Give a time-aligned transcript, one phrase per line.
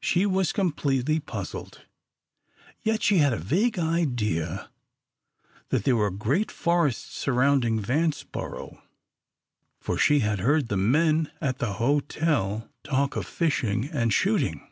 [0.00, 1.86] She was completely puzzled,
[2.82, 4.68] yet she had a vague idea
[5.70, 8.82] that there were great forests surrounding Vanceboro,
[9.80, 14.68] for she had heard the men at the hotel talk of fishing and shooting.